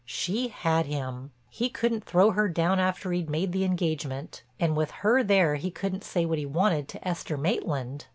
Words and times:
She 0.03 0.47
had 0.47 0.87
him; 0.87 1.29
he 1.47 1.69
couldn't 1.69 2.03
throw 2.05 2.31
her 2.31 2.49
down 2.49 2.79
after 2.79 3.11
he'd 3.11 3.29
made 3.29 3.51
the 3.51 3.63
engagement, 3.63 4.41
and 4.59 4.75
with 4.75 4.89
her 5.05 5.21
there 5.21 5.57
he 5.57 5.69
couldn't 5.69 6.03
say 6.03 6.25
what 6.25 6.39
he 6.39 6.45
wanted 6.47 6.87
to 6.87 7.07
Esther 7.07 7.37
Maitland. 7.37 8.07